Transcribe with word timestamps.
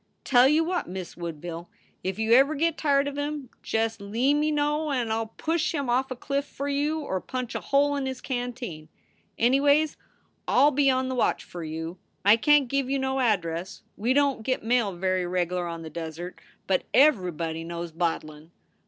Tell 0.23 0.47
you 0.47 0.63
what, 0.63 0.89
Miz 0.89 1.15
Woodville, 1.15 1.69
if 2.03 2.17
you 2.17 2.33
ever 2.33 2.55
git 2.55 2.75
tired 2.75 3.07
of 3.07 3.19
him, 3.19 3.51
just 3.61 4.01
lea 4.01 4.33
me 4.33 4.51
know 4.51 4.89
and 4.89 5.13
I 5.13 5.17
ll 5.17 5.27
push 5.37 5.75
him 5.75 5.91
off 5.91 6.09
a 6.09 6.15
clift 6.15 6.49
for 6.49 6.67
you 6.67 7.01
or 7.01 7.21
punch 7.21 7.53
a 7.53 7.59
hole 7.59 7.95
in 7.95 8.07
his 8.07 8.19
canteen. 8.19 8.89
Anyways, 9.37 9.97
I 10.47 10.59
ll 10.59 10.71
be 10.71 10.89
on 10.89 11.07
the 11.07 11.13
watch 11.13 11.43
for 11.43 11.63
you. 11.63 11.99
I 12.25 12.35
can 12.35 12.61
t 12.61 12.65
give 12.65 12.89
you 12.89 12.97
no 12.97 13.19
address. 13.19 13.83
We 13.95 14.13
don 14.15 14.37
t 14.37 14.41
git 14.41 14.63
mail 14.63 14.91
very 14.93 15.27
reg 15.27 15.51
lar 15.51 15.67
on 15.67 15.83
the 15.83 15.89
desert, 15.91 16.41
but 16.65 16.85
everybody 16.95 17.63
knows 17.63 17.91
Bodlin. 17.91 18.49